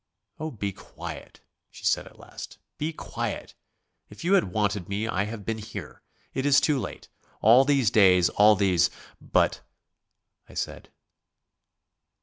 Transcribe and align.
"Oh, 0.39 0.49
be 0.49 0.71
quiet," 0.73 1.41
she 1.69 1.85
said 1.85 2.07
at 2.07 2.17
last. 2.17 2.57
"Be 2.79 2.91
quiet! 2.91 3.53
If 4.09 4.23
you 4.23 4.33
had 4.33 4.45
wanted 4.45 4.89
me 4.89 5.07
I 5.07 5.25
have 5.25 5.45
been 5.45 5.59
here. 5.59 6.01
It 6.33 6.43
is 6.43 6.59
too 6.59 6.79
late. 6.79 7.07
All 7.39 7.65
these 7.65 7.91
days; 7.91 8.27
all 8.29 8.55
these" 8.55 8.89
"But..." 9.21 9.61
I 10.49 10.55
said. 10.55 10.89